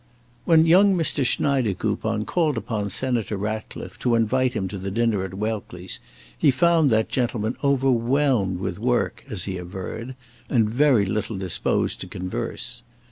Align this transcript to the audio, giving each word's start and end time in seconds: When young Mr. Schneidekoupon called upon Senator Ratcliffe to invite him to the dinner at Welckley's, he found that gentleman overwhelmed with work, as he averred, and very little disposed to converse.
When 0.45 0.65
young 0.65 0.97
Mr. 0.97 1.23
Schneidekoupon 1.23 2.25
called 2.25 2.57
upon 2.57 2.89
Senator 2.89 3.37
Ratcliffe 3.37 3.99
to 3.99 4.15
invite 4.15 4.55
him 4.55 4.67
to 4.69 4.79
the 4.79 4.89
dinner 4.89 5.23
at 5.23 5.35
Welckley's, 5.35 5.99
he 6.35 6.49
found 6.49 6.89
that 6.89 7.07
gentleman 7.07 7.55
overwhelmed 7.63 8.59
with 8.59 8.79
work, 8.79 9.23
as 9.29 9.43
he 9.43 9.57
averred, 9.57 10.15
and 10.49 10.67
very 10.67 11.05
little 11.05 11.37
disposed 11.37 12.01
to 12.01 12.07
converse. 12.07 12.81